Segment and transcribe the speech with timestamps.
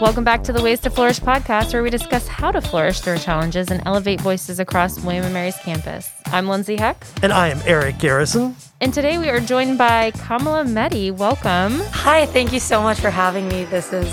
[0.00, 3.18] Welcome back to the Ways to Flourish podcast, where we discuss how to flourish through
[3.18, 6.08] challenges and elevate voices across William & Mary's campus.
[6.24, 7.04] I'm Lindsay Heck.
[7.22, 8.56] And I am Eric Garrison.
[8.80, 11.14] And today we are joined by Kamala Mehdi.
[11.14, 11.80] Welcome.
[11.90, 13.64] Hi, thank you so much for having me.
[13.64, 14.10] This is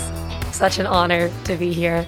[0.54, 2.06] such an honor to be here.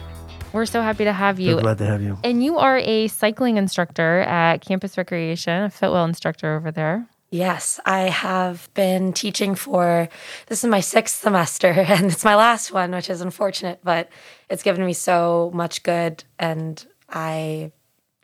[0.53, 1.55] We're so happy to have you.
[1.55, 2.19] We're glad to have you.
[2.23, 7.09] And you are a cycling instructor at Campus Recreation, a Fitwell instructor over there.
[7.31, 10.09] Yes, I have been teaching for
[10.47, 14.09] this is my sixth semester and it's my last one, which is unfortunate, but
[14.49, 17.71] it's given me so much good and I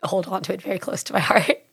[0.03, 1.63] hold on to it very close to my heart.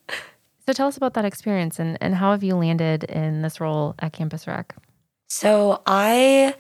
[0.67, 3.95] So tell us about that experience and, and how have you landed in this role
[3.99, 4.75] at Campus Rec?
[5.29, 6.55] So I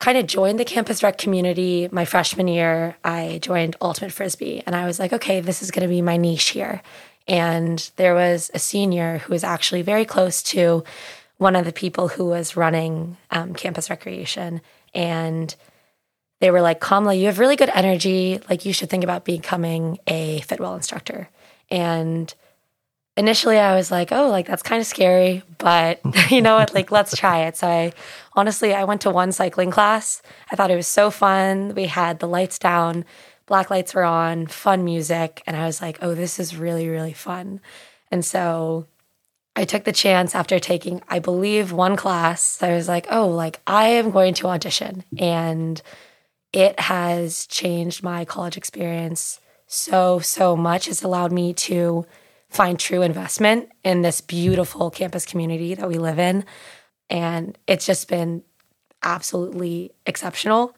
[0.00, 2.96] kind of joined the campus rec community my freshman year.
[3.02, 6.18] I joined Ultimate Frisbee and I was like, okay, this is going to be my
[6.18, 6.82] niche here.
[7.26, 10.84] And there was a senior who was actually very close to
[11.38, 14.60] one of the people who was running um, campus recreation.
[14.94, 15.54] And
[16.40, 18.40] they were like, Kamala, you have really good energy.
[18.48, 21.28] Like, you should think about becoming a Fitwell instructor.
[21.70, 22.32] And
[23.16, 26.74] initially I was like, oh, like that's kind of scary, but you know what?
[26.74, 27.56] Like, let's try it.
[27.56, 27.92] So I
[28.34, 30.22] honestly, I went to one cycling class.
[30.50, 31.74] I thought it was so fun.
[31.74, 33.04] We had the lights down
[33.46, 37.12] black lights were on, fun music, and I was like, oh, this is really, really
[37.12, 37.60] fun.
[38.10, 38.86] And so
[39.56, 42.62] I took the chance after taking, I believe, one class.
[42.62, 45.04] I was like, oh, like I am going to audition.
[45.18, 45.80] And
[46.52, 50.88] it has changed my college experience so, so much.
[50.88, 52.06] It's allowed me to
[52.48, 56.44] find true investment in this beautiful campus community that we live in.
[57.10, 58.42] And it's just been
[59.02, 60.74] absolutely exceptional.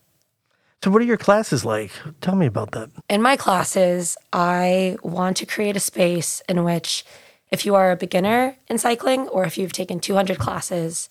[0.82, 1.90] So, what are your classes like?
[2.20, 2.90] Tell me about that.
[3.08, 7.04] In my classes, I want to create a space in which,
[7.50, 11.08] if you are a beginner in cycling or if you've taken 200 classes,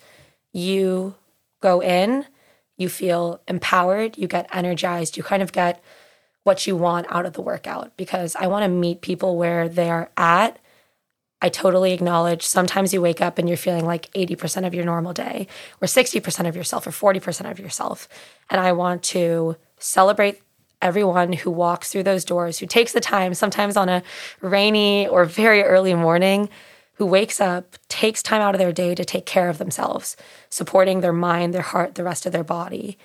[0.53, 1.15] you
[1.61, 2.25] go in,
[2.77, 5.81] you feel empowered, you get energized, you kind of get
[6.43, 10.09] what you want out of the workout because I want to meet people where they're
[10.15, 10.59] at.
[11.41, 15.13] I totally acknowledge sometimes you wake up and you're feeling like 80% of your normal
[15.13, 15.47] day,
[15.81, 18.07] or 60% of yourself, or 40% of yourself.
[18.49, 20.41] And I want to celebrate
[20.81, 24.03] everyone who walks through those doors, who takes the time, sometimes on a
[24.41, 26.49] rainy or very early morning,
[26.93, 30.15] who wakes up, takes time out of their day to take care of themselves,
[30.49, 32.97] supporting their mind, their heart, the rest of their body.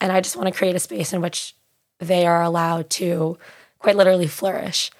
[0.00, 1.54] And I just want to create a space in which
[1.98, 3.38] they are allowed to
[3.78, 4.90] quite literally flourish.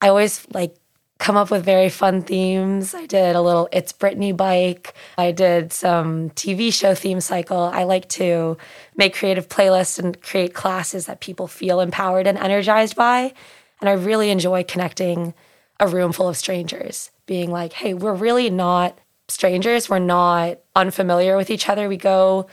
[0.00, 0.76] I always like
[1.24, 2.92] come up with very fun themes.
[2.92, 4.92] I did a little It's Britney bike.
[5.16, 7.62] I did some TV show theme cycle.
[7.62, 8.58] I like to
[8.94, 13.32] make creative playlists and create classes that people feel empowered and energized by.
[13.80, 15.32] And I really enjoy connecting
[15.80, 18.98] a room full of strangers, being like, hey, we're really not
[19.28, 19.88] strangers.
[19.88, 21.88] We're not unfamiliar with each other.
[21.88, 22.48] We go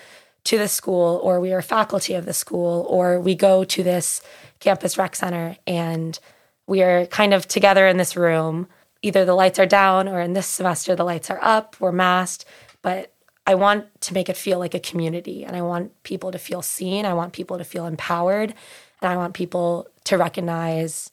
[0.45, 4.21] to the school, or we are faculty of the school, or we go to this
[4.61, 6.17] campus rec center and
[6.71, 8.65] we are kind of together in this room.
[9.01, 12.45] Either the lights are down or in this semester the lights are up, we're masked,
[12.81, 13.13] but
[13.45, 16.61] I want to make it feel like a community and I want people to feel
[16.61, 18.53] seen, I want people to feel empowered,
[19.01, 21.11] and I want people to recognize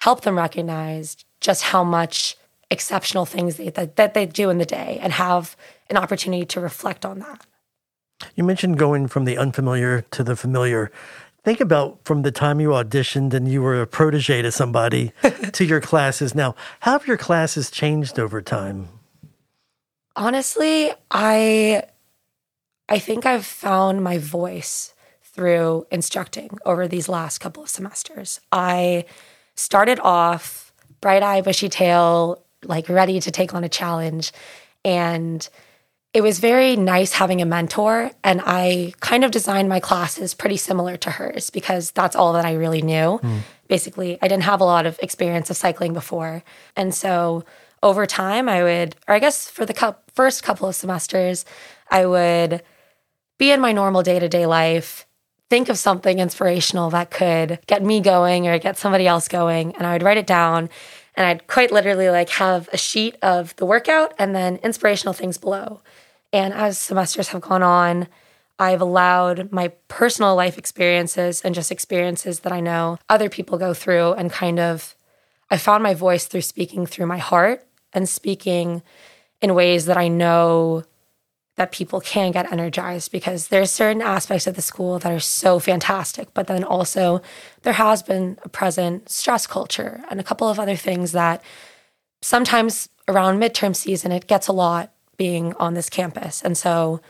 [0.00, 2.36] help them recognize just how much
[2.68, 5.56] exceptional things they, that, that they do in the day and have
[5.90, 7.46] an opportunity to reflect on that.
[8.34, 10.90] You mentioned going from the unfamiliar to the familiar.
[11.44, 15.12] Think about from the time you auditioned and you were a protege to somebody
[15.52, 16.54] to your classes now.
[16.80, 18.88] How have your classes changed over time?
[20.14, 21.84] Honestly, I
[22.88, 28.40] I think I've found my voice through instructing over these last couple of semesters.
[28.52, 29.06] I
[29.56, 34.32] started off bright eye, bushy tail, like ready to take on a challenge.
[34.84, 35.48] And
[36.14, 40.56] it was very nice having a mentor and i kind of designed my classes pretty
[40.56, 43.40] similar to hers because that's all that i really knew mm.
[43.68, 46.42] basically i didn't have a lot of experience of cycling before
[46.76, 47.44] and so
[47.82, 51.44] over time i would or i guess for the first couple of semesters
[51.90, 52.62] i would
[53.38, 55.06] be in my normal day-to-day life
[55.50, 59.86] think of something inspirational that could get me going or get somebody else going and
[59.86, 60.68] i would write it down
[61.14, 65.38] and I'd quite literally like have a sheet of the workout and then inspirational things
[65.38, 65.82] below.
[66.32, 68.08] And as semesters have gone on,
[68.58, 73.74] I've allowed my personal life experiences and just experiences that I know other people go
[73.74, 74.94] through and kind of
[75.50, 78.82] I found my voice through speaking through my heart and speaking
[79.40, 80.84] in ways that I know
[81.56, 85.58] that people can get energized because there's certain aspects of the school that are so
[85.58, 87.20] fantastic but then also
[87.62, 91.42] there has been a present stress culture and a couple of other things that
[92.22, 96.42] sometimes around midterm season it gets a lot being on this campus.
[96.42, 97.00] And so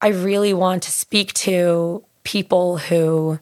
[0.00, 3.40] I really want to speak to people who,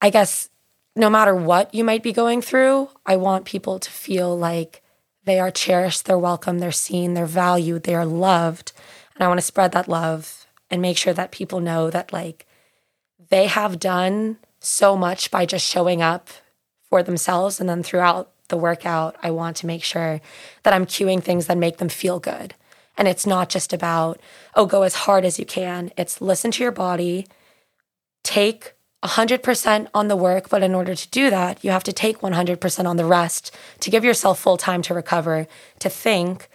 [0.00, 0.48] I guess,
[0.94, 4.80] no matter what you might be going through, I want people to feel like
[5.24, 8.70] they are cherished, they're welcome, they're seen, they're valued, they are loved.
[9.16, 12.46] And I want to spread that love and make sure that people know that, like,
[13.28, 16.28] they have done so much by just showing up
[16.88, 17.58] for themselves.
[17.58, 20.20] And then throughout the workout, I want to make sure
[20.62, 22.54] that I'm cueing things that make them feel good.
[22.96, 24.20] And it's not just about,
[24.54, 25.90] oh, go as hard as you can.
[25.96, 27.26] It's listen to your body,
[28.22, 28.74] take
[29.04, 32.86] 100% on the work, but in order to do that, you have to take 100%
[32.86, 35.46] on the rest to give yourself full time to recover,
[35.80, 36.48] to think,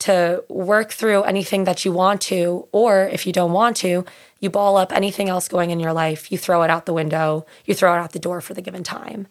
[0.00, 4.04] to work through anything that you want to, or if you don't want to,
[4.40, 7.46] you ball up anything else going in your life, you throw it out the window,
[7.64, 9.28] you throw it out the door for the given time.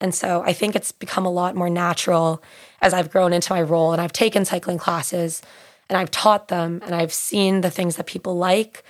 [0.00, 2.42] And so I think it's become a lot more natural
[2.80, 5.42] as I've grown into my role and I've taken cycling classes
[5.88, 8.84] and I've taught them and I've seen the things that people like.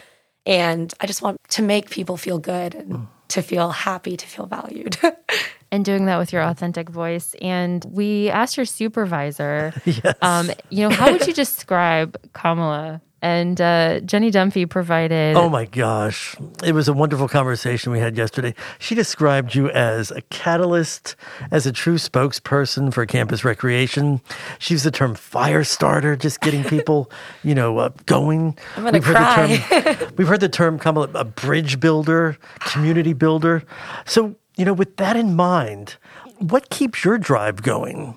[0.45, 3.07] And I just want to make people feel good and mm.
[3.29, 4.97] to feel happy, to feel valued.
[5.73, 7.35] and doing that with your authentic voice.
[7.41, 10.15] And we asked your supervisor, yes.
[10.23, 15.37] um, you know, how would you describe Kamala and uh, Jenny Dunphy provided.
[15.37, 16.37] Oh my gosh.
[16.63, 18.55] It was a wonderful conversation we had yesterday.
[18.79, 21.17] She described you as a catalyst,
[21.51, 24.21] as a true spokesperson for campus recreation.
[24.61, 27.11] She used the term fire starter, just getting people,
[27.43, 28.57] you know, uh, going.
[28.77, 29.57] I'm going to cry.
[29.57, 33.65] Heard the term, we've heard the term, come a bridge builder, community builder.
[34.05, 35.97] So, you know, with that in mind,
[36.39, 38.17] what keeps your drive going?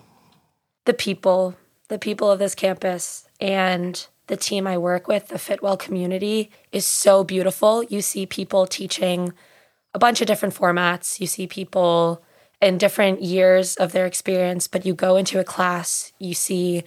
[0.85, 1.55] The people,
[1.87, 3.27] the people of this campus.
[3.41, 7.83] And the team I work with, the Fitwell community, is so beautiful.
[7.83, 9.33] You see people teaching
[9.93, 11.19] a bunch of different formats.
[11.19, 12.23] You see people
[12.61, 16.83] in different years of their experience, but you go into a class, you see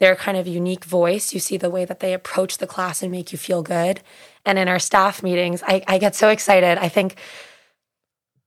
[0.00, 1.32] their kind of unique voice.
[1.32, 4.00] You see the way that they approach the class and make you feel good.
[4.44, 6.78] And in our staff meetings, I, I get so excited.
[6.78, 7.16] I think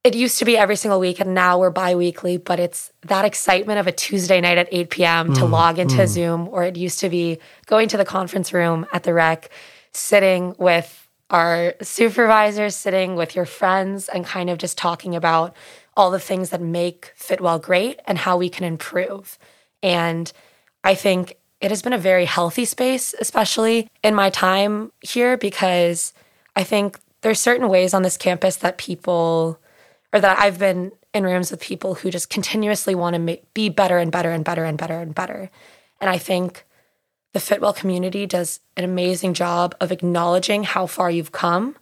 [0.08, 3.78] it used to be every single week and now we're bi-weekly but it's that excitement
[3.78, 6.08] of a tuesday night at 8 p.m to mm, log into mm.
[6.08, 9.50] zoom or it used to be going to the conference room at the rec
[9.92, 15.54] sitting with our supervisors sitting with your friends and kind of just talking about
[15.98, 19.38] all the things that make fitwell great and how we can improve
[19.84, 20.32] and
[20.86, 26.14] i think it has been a very healthy space especially in my time here because
[26.56, 29.60] i think there's certain ways on this campus that people
[30.14, 33.70] or that I've been in rooms with people who just continuously want to make, be
[33.70, 35.50] better and better and better and better and better.
[36.00, 36.66] And I think
[37.34, 41.76] the Fitwell community does an amazing job of acknowledging how far you've come,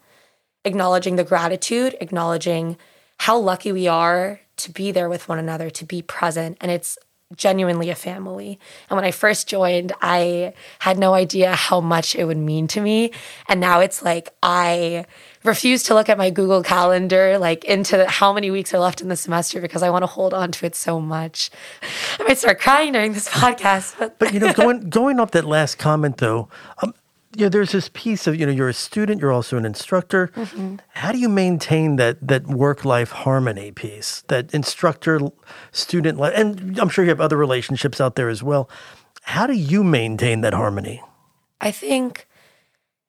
[0.63, 2.77] acknowledging the gratitude, acknowledging
[3.19, 6.57] how lucky we are to be there with one another, to be present.
[6.61, 6.97] And it's
[7.35, 8.59] genuinely a family.
[8.89, 12.81] And when I first joined, I had no idea how much it would mean to
[12.81, 13.11] me.
[13.47, 15.05] And now it's like I
[15.45, 19.07] refuse to look at my Google Calendar, like into how many weeks are left in
[19.07, 21.49] the semester because I want to hold on to it so much.
[22.19, 23.97] I might start crying during this podcast.
[23.97, 26.49] But, but you know, going going off that last comment though,
[26.81, 26.93] um,
[27.35, 30.29] you know, there's this piece of you know, you're a student, you're also an instructor.
[30.35, 30.77] Mm-hmm.
[30.89, 35.19] How do you maintain that that work life harmony piece, that instructor
[35.71, 38.69] student, life, and I'm sure you have other relationships out there as well.
[39.23, 41.01] How do you maintain that harmony?
[41.59, 42.27] I think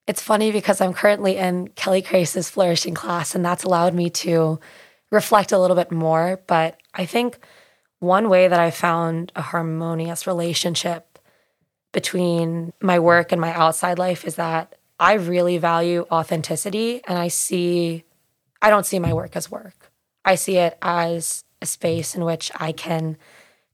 [0.06, 4.61] it's funny because I'm currently in Kelly Crace's flourishing class, and that's allowed me to
[5.11, 6.40] reflect a little bit more.
[6.47, 7.38] But I think
[7.99, 11.19] one way that I found a harmonious relationship
[11.92, 17.28] between my work and my outside life is that I really value authenticity, and I
[17.28, 18.04] see,
[18.62, 19.92] I don't see my work as work.
[20.25, 23.16] I see it as a space in which I can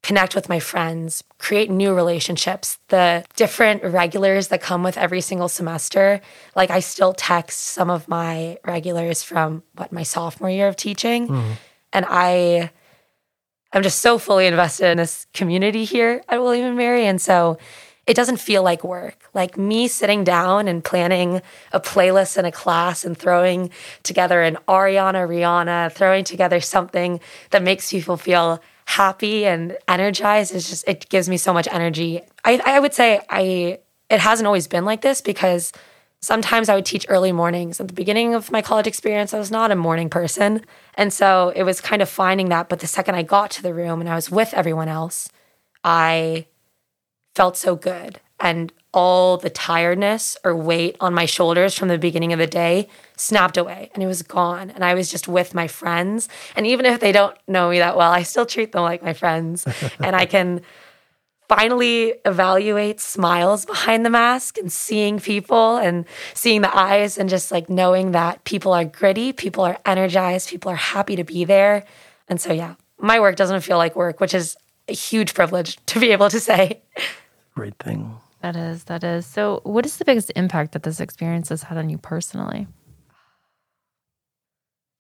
[0.02, 2.78] connect with my friends, create new relationships.
[2.88, 6.20] The different regulars that come with every single semester,
[6.56, 11.28] like I still text some of my regulars from what my sophomore year of teaching.
[11.28, 11.52] Mm.
[11.92, 12.70] And I
[13.72, 17.06] I'm just so fully invested in this community here at William and Mary.
[17.06, 17.58] And so
[18.06, 19.30] it doesn't feel like work.
[19.32, 21.40] Like me sitting down and planning
[21.72, 23.70] a playlist in a class and throwing
[24.02, 30.68] together an Ariana Rihanna, throwing together something that makes people feel happy and energized is
[30.68, 32.20] just it gives me so much energy.
[32.44, 33.78] I, I would say I
[34.10, 35.72] it hasn't always been like this because
[36.20, 37.80] sometimes I would teach early mornings.
[37.80, 40.64] At the beginning of my college experience, I was not a morning person.
[40.94, 42.68] And so it was kind of finding that.
[42.68, 45.28] But the second I got to the room and I was with everyone else,
[45.82, 46.46] I
[47.34, 48.20] felt so good.
[48.42, 52.88] And all the tiredness or weight on my shoulders from the beginning of the day
[53.16, 54.70] snapped away and it was gone.
[54.70, 56.28] And I was just with my friends.
[56.54, 59.14] And even if they don't know me that well, I still treat them like my
[59.14, 59.66] friends.
[60.00, 60.60] and I can
[61.48, 67.50] finally evaluate smiles behind the mask and seeing people and seeing the eyes and just
[67.50, 71.84] like knowing that people are gritty, people are energized, people are happy to be there.
[72.28, 74.56] And so, yeah, my work doesn't feel like work, which is
[74.88, 76.80] a huge privilege to be able to say.
[77.54, 78.16] Great thing.
[78.42, 79.24] That is, that is.
[79.24, 82.66] So, what is the biggest impact that this experience has had on you personally?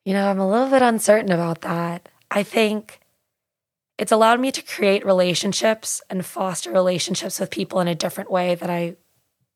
[0.04, 2.08] You know, I'm a little bit uncertain about that.
[2.30, 3.00] I think
[3.98, 8.54] it's allowed me to create relationships and foster relationships with people in a different way
[8.54, 8.96] that I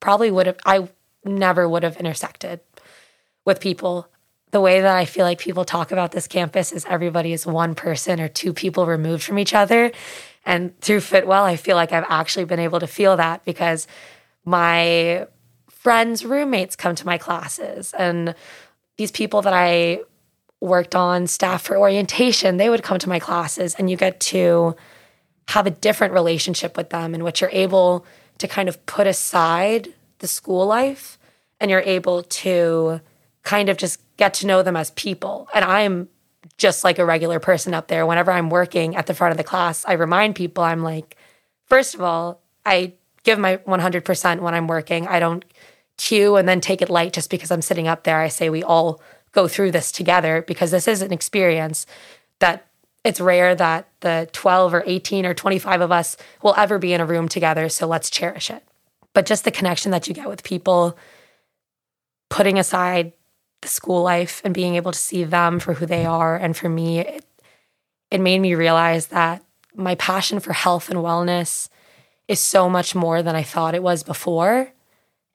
[0.00, 0.88] probably would have, I
[1.24, 2.60] never would have intersected
[3.44, 4.08] with people.
[4.52, 7.74] The way that I feel like people talk about this campus is everybody is one
[7.74, 9.90] person or two people removed from each other.
[10.44, 13.86] And through Fitwell, I feel like I've actually been able to feel that because
[14.44, 15.26] my
[15.68, 18.34] friends' roommates come to my classes and
[18.96, 20.00] these people that I
[20.60, 24.76] worked on staff for orientation, they would come to my classes and you get to
[25.48, 28.06] have a different relationship with them in which you're able
[28.38, 29.88] to kind of put aside
[30.18, 31.18] the school life
[31.60, 33.00] and you're able to
[33.46, 35.48] kind of just get to know them as people.
[35.54, 36.08] And I'm
[36.58, 38.04] just like a regular person up there.
[38.04, 41.16] Whenever I'm working at the front of the class, I remind people I'm like,
[41.66, 45.06] first of all, I give my 100% when I'm working.
[45.06, 45.44] I don't
[45.96, 48.20] cue and then take it light just because I'm sitting up there.
[48.20, 49.00] I say we all
[49.30, 51.86] go through this together because this is an experience
[52.40, 52.66] that
[53.04, 57.00] it's rare that the 12 or 18 or 25 of us will ever be in
[57.00, 57.68] a room together.
[57.68, 58.64] So let's cherish it.
[59.12, 60.98] But just the connection that you get with people,
[62.28, 63.12] putting aside
[63.62, 66.36] the school life and being able to see them for who they are.
[66.36, 67.24] And for me, it,
[68.10, 69.42] it made me realize that
[69.74, 71.68] my passion for health and wellness
[72.28, 74.72] is so much more than I thought it was before.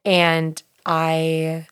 [0.04, 1.66] And I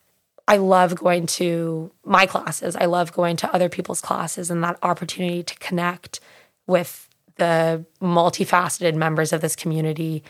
[0.47, 2.75] I love going to my classes.
[2.75, 6.19] I love going to other people's classes and that opportunity to connect
[6.67, 10.23] with the multifaceted members of this community.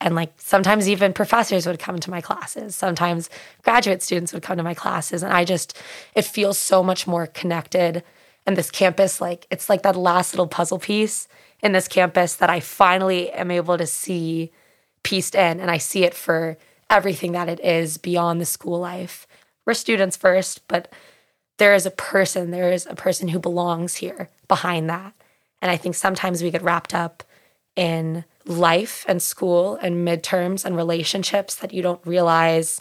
[0.00, 2.76] And like sometimes even professors would come to my classes.
[2.76, 3.28] Sometimes
[3.62, 5.22] graduate students would come to my classes.
[5.22, 5.76] And I just,
[6.14, 8.04] it feels so much more connected.
[8.46, 11.26] And this campus, like, it's like that last little puzzle piece
[11.62, 14.52] in this campus that I finally am able to see
[15.02, 15.58] pieced in.
[15.58, 16.56] And I see it for
[16.88, 19.26] everything that it is beyond the school life
[19.68, 20.90] we're students first, but
[21.58, 25.12] there is a person, there is a person who belongs here behind that.
[25.60, 27.22] And I think sometimes we get wrapped up
[27.76, 32.80] in life and school and midterms and relationships that you don't realize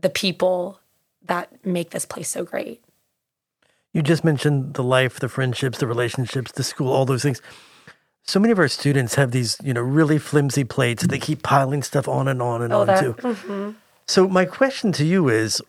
[0.00, 0.78] the people
[1.22, 2.82] that make this place so great.
[3.92, 7.42] You just mentioned the life, the friendships, the relationships, the school, all those things.
[8.22, 11.06] So many of our students have these, you know, really flimsy plates.
[11.06, 13.14] They keep piling stuff on and on and oh, on that, too.
[13.14, 13.70] Mm-hmm.
[14.06, 15.60] So my question to you is,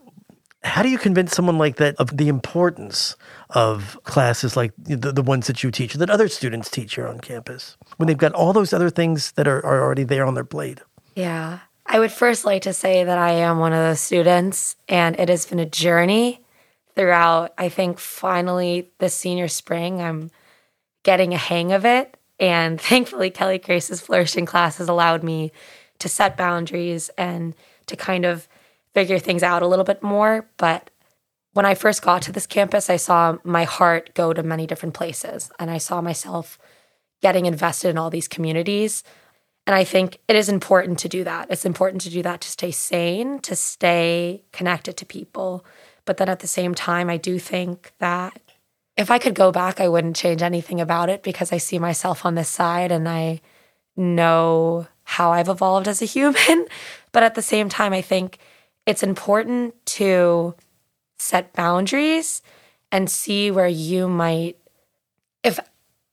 [0.65, 3.15] how do you convince someone like that of the importance
[3.51, 7.19] of classes like the, the ones that you teach that other students teach here on
[7.19, 10.43] campus when they've got all those other things that are, are already there on their
[10.43, 10.79] plate?
[11.15, 11.59] Yeah.
[11.85, 15.29] I would first like to say that I am one of those students, and it
[15.29, 16.41] has been a journey
[16.95, 17.53] throughout.
[17.57, 20.31] I think finally this senior spring, I'm
[21.03, 22.17] getting a hang of it.
[22.39, 25.51] And thankfully, Kelly Crace's flourishing class has allowed me
[25.99, 27.55] to set boundaries and
[27.85, 28.47] to kind of
[28.95, 30.47] figure things out a little bit more.
[30.57, 30.89] But
[31.53, 34.95] when I first got to this campus, I saw my heart go to many different
[34.95, 36.57] places and I saw myself
[37.21, 39.03] getting invested in all these communities.
[39.67, 41.47] And I think it is important to do that.
[41.49, 45.65] It's important to do that to stay sane, to stay connected to people.
[46.05, 48.39] But then at the same time, I do think that
[48.95, 52.25] if I could go back, I wouldn't change anything about it because I see myself
[52.25, 53.41] on this side and I
[53.97, 56.67] know how I've evolved as a human.
[57.11, 58.39] But at the same time, I think
[58.85, 60.55] it's important to
[61.17, 62.41] set boundaries
[62.91, 64.57] and see where you might,
[65.43, 65.59] if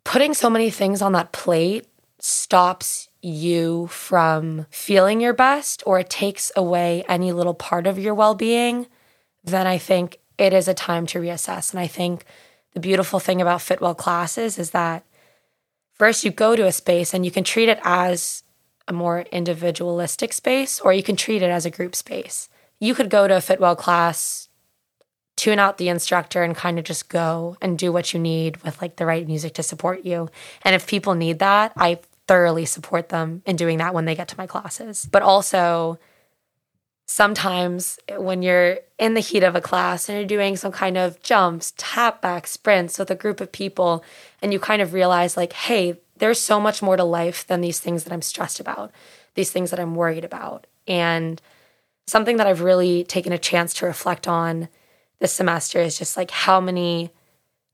[0.05, 1.87] putting so many things on that plate
[2.19, 8.15] stops you from feeling your best or it takes away any little part of your
[8.15, 8.87] well being,
[9.45, 11.73] then I think it is a time to reassess.
[11.73, 12.25] And I think
[12.73, 15.05] the beautiful thing about Fitwell classes is that
[15.93, 18.45] first you go to a space and you can treat it as
[18.89, 22.49] a more individualistic space or you can treat it as a group space
[22.83, 24.49] you could go to a Fitwell class,
[25.37, 28.83] tune out the instructor, and kind of just go and do what you need with
[28.83, 30.29] like the right music to support you.
[30.63, 34.27] And if people need that, I thoroughly support them in doing that when they get
[34.29, 35.09] to my classes.
[35.13, 36.01] But also,
[37.07, 41.23] sometimes when you're in the heat of a class and you're doing some kind of
[41.23, 44.03] jumps, tap back, sprints with a group of people,
[44.43, 47.79] and you kind of realize, like, hey, there's so much more to life than these
[47.79, 48.91] things that I'm stressed about,
[49.35, 50.67] these things that I'm worried about.
[50.89, 51.41] And
[52.07, 54.69] something that I've really taken a chance to reflect on
[55.19, 57.11] this semester is just like how many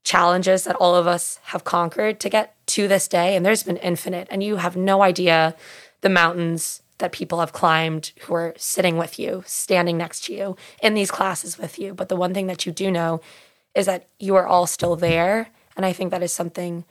[0.05, 3.77] challenges that all of us have conquered to get to this day, and there's been
[3.79, 5.57] infinite, and you have no idea
[6.01, 10.57] the mountains that people have climbed who are sitting with you, standing next to you
[10.83, 11.95] in these classes with you.
[11.95, 13.21] But the one thing that you do know
[13.75, 15.49] is that you are all still there.
[15.77, 16.85] And I think that is something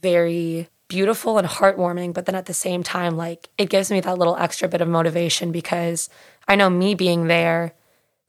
[0.00, 2.14] very beautiful and heartwarming.
[2.14, 4.88] But then at the same time, like it gives me that little extra bit of
[4.88, 6.08] motivation because
[6.48, 7.74] I know me being there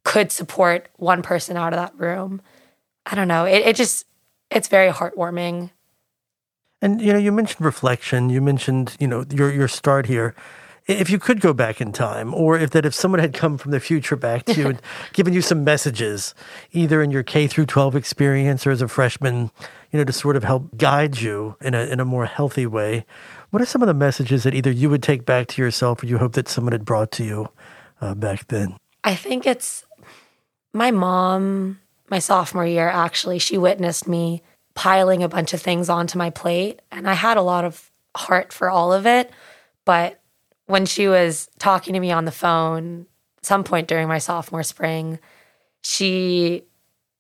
[0.04, 2.42] could support one person out of that room.
[3.06, 3.46] I don't know.
[3.46, 4.06] It, it just,
[4.50, 5.72] it's very heartwarming.
[6.82, 8.30] And you know, you mentioned reflection.
[8.30, 10.36] You mentioned you know your your start here.
[10.86, 13.72] If you could go back in time, or if that if someone had come from
[13.72, 14.82] the future back to you and
[15.14, 16.34] given you some messages,
[16.72, 19.52] either in your K through twelve experience or as a freshman,
[19.92, 23.06] you know, to sort of help guide you in a in a more healthy way,
[23.50, 26.06] what are some of the messages that either you would take back to yourself or
[26.06, 27.50] you hope that someone had brought to you
[28.02, 28.78] uh, back then?
[29.04, 29.86] I think it's
[30.74, 31.80] my mom.
[32.10, 34.42] My sophomore year, actually, she witnessed me
[34.76, 36.82] piling a bunch of things onto my plate.
[36.92, 39.32] And I had a lot of heart for all of it.
[39.84, 40.22] But
[40.68, 43.08] when she was talking to me on the phone,
[43.42, 45.20] some point during my sophomore spring,
[45.82, 46.64] she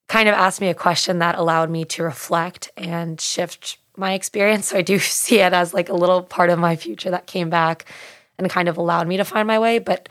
[0.07, 4.67] kind of asked me a question that allowed me to reflect and shift my experience.
[4.67, 7.49] So I do see it as like a little part of my future that came
[7.49, 7.85] back
[8.37, 9.79] and kind of allowed me to find my way.
[9.79, 10.09] But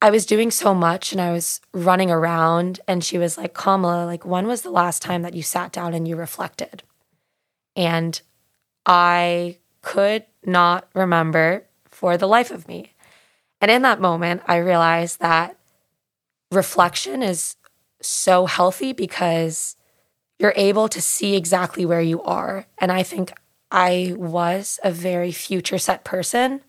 [0.00, 4.04] I was doing so much and I was running around and she was like, Kamala,
[4.04, 6.84] like when was the last time that you sat down and you reflected?
[7.74, 8.20] And
[8.86, 12.94] I could not remember for the life of me.
[13.60, 15.58] And in that moment, I realized that
[16.52, 17.56] reflection is
[18.00, 19.76] so healthy because
[20.38, 22.66] you're able to see exactly where you are.
[22.78, 23.32] And I think
[23.72, 26.62] I was a very future set person,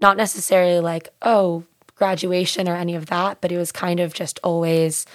[0.00, 1.64] not necessarily like, oh,
[1.96, 5.06] graduation or any of that, but it was kind of just always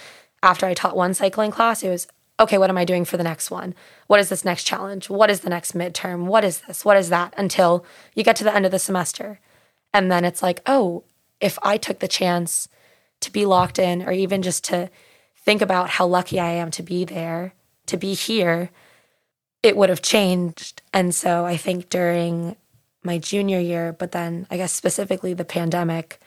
[0.42, 2.06] after I taught one cycling class, it was
[2.40, 3.74] okay, what am I doing for the next one?
[4.08, 5.08] What is this next challenge?
[5.08, 6.24] What is the next midterm?
[6.24, 6.84] What is this?
[6.84, 7.32] What is that?
[7.36, 7.84] Until
[8.14, 9.38] you get to the end of the semester.
[9.94, 11.04] And then it's like, oh,
[11.40, 12.68] if I took the chance
[13.20, 14.90] to be locked in or even just to
[15.36, 17.54] think about how lucky I am to be there,
[17.86, 18.70] to be here,
[19.62, 20.82] it would have changed.
[20.92, 22.56] And so I think during
[23.04, 26.20] my junior year, but then I guess specifically the pandemic,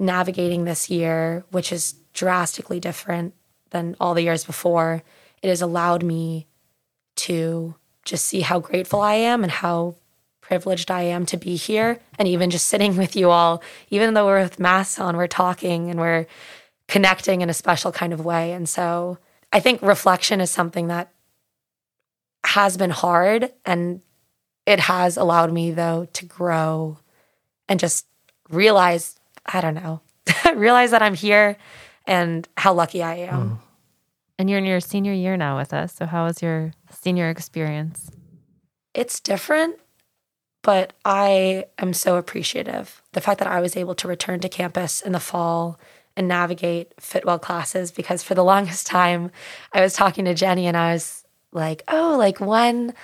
[0.00, 3.34] navigating this year, which is drastically different
[3.70, 5.02] than all the years before,
[5.42, 6.46] it has allowed me
[7.16, 9.96] to just see how grateful I am and how
[10.40, 12.00] privileged I am to be here.
[12.18, 15.90] And even just sitting with you all, even though we're with masks on, we're talking
[15.90, 16.26] and we're
[16.88, 18.52] connecting in a special kind of way.
[18.52, 19.18] And so
[19.52, 21.12] I think reflection is something that
[22.44, 24.00] has been hard and
[24.66, 26.98] it has allowed me though to grow
[27.68, 28.06] and just
[28.48, 29.19] realize
[29.52, 30.00] I don't know,
[30.54, 31.56] realize that I'm here
[32.06, 33.50] and how lucky I am.
[33.50, 33.58] Mm.
[34.38, 35.94] And you're in your senior year now with us.
[35.94, 38.10] So, how was your senior experience?
[38.94, 39.78] It's different,
[40.62, 43.02] but I am so appreciative.
[43.12, 45.78] The fact that I was able to return to campus in the fall
[46.16, 49.30] and navigate Fitwell classes because for the longest time
[49.72, 52.94] I was talking to Jenny and I was like, oh, like when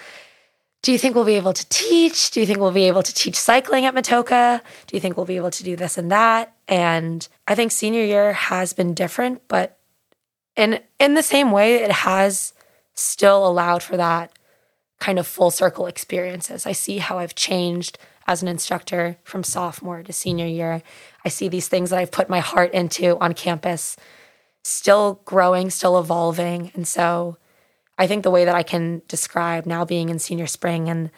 [0.87, 2.31] do you think we'll be able to teach?
[2.31, 4.61] Do you think we'll be able to teach cycling at Matoaka?
[4.87, 6.55] Do you think we'll be able to do this and that?
[6.69, 9.81] And I think senior year has been different, but
[10.55, 12.53] in in the same way, it has
[12.95, 14.31] still allowed for that
[15.01, 16.67] kind of full circle experiences.
[16.67, 20.85] I see how I've changed as an instructor from sophomore to senior year.
[21.25, 23.97] I see these things that I've put my heart into on campus
[24.63, 26.71] still growing, still evolving.
[26.75, 27.39] And so
[27.99, 31.11] I think the way that I can describe now being in senior spring and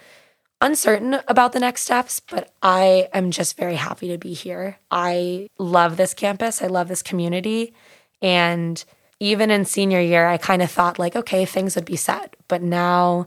[0.61, 4.79] uncertain about the next steps, but I am just very happy to be here.
[4.91, 7.75] I love this campus, I love this community.
[8.21, 8.85] And
[9.21, 12.37] even in senior year, I kind of thought, like, okay, things would be set.
[12.47, 13.27] But now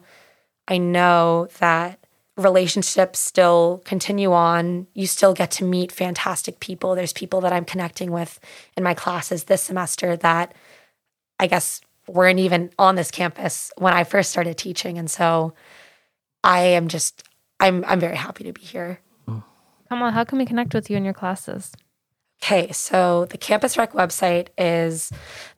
[0.68, 2.00] I know that
[2.38, 4.88] relationships still continue on.
[4.94, 6.96] You still get to meet fantastic people.
[6.96, 8.40] There's people that I'm connecting with
[8.78, 10.54] in my classes this semester that
[11.40, 11.82] I guess
[12.14, 14.98] weren't even on this campus when I first started teaching.
[14.98, 15.54] And so
[16.44, 17.24] I am just,
[17.60, 19.00] I'm, I'm very happy to be here.
[19.28, 21.74] Come on, how can we connect with you in your classes?
[22.44, 25.12] Okay, so the Campus Rec website is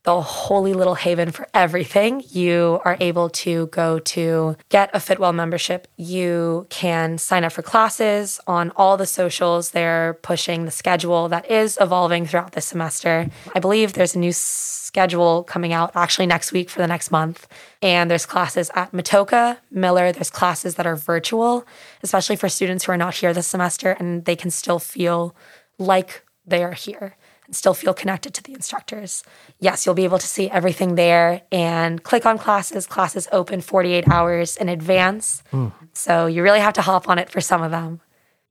[0.03, 2.21] the holy little haven for everything.
[2.27, 5.87] You are able to go to get a Fitwell membership.
[5.95, 9.71] You can sign up for classes on all the socials.
[9.71, 13.29] They're pushing the schedule that is evolving throughout the semester.
[13.55, 17.47] I believe there's a new schedule coming out actually next week for the next month.
[17.81, 20.11] And there's classes at Matoaka, Miller.
[20.11, 21.65] There's classes that are virtual,
[22.03, 25.33] especially for students who are not here this semester and they can still feel
[25.79, 27.15] like they are here.
[27.45, 29.21] and still feel connected to the instructors.
[29.59, 32.87] Yes, you'll be able to see everything there and click on classes.
[32.87, 35.43] Classes open 48 hours in advance.
[35.51, 35.73] Mm.
[35.91, 37.99] So you really have to hop on it for some of them.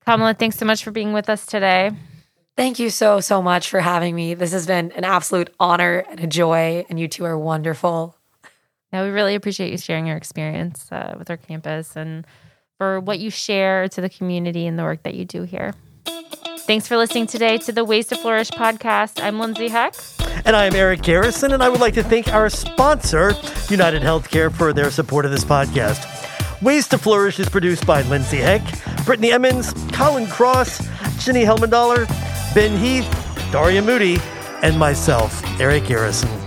[0.04, 1.92] Kamala, thanks so much for being with us today.
[2.54, 4.34] Thank you so, so much for having me.
[4.34, 8.14] This has been an absolute honor and a joy, and you two are wonderful.
[8.92, 12.26] Yeah, we really appreciate you sharing your experience uh, with our campus and
[12.76, 15.72] for what you share to the community and the work that you do here.
[16.72, 19.22] Thanks for listening today to the Ways to Flourish podcast.
[19.22, 19.94] I'm Lindsay Heck.
[20.46, 23.34] And I'm Eric Garrison, and I would like to thank our sponsor,
[23.68, 26.02] United Healthcare, for their support of this podcast.
[26.62, 28.62] Ways to Flourish is produced by Lindsay Heck,
[29.04, 30.78] Brittany Emmons, Colin Cross,
[31.22, 32.08] Jenny Helmendaler,
[32.54, 33.04] Ben Heath,
[33.52, 34.16] Daria Moody,
[34.62, 36.41] and myself, Eric Garrison.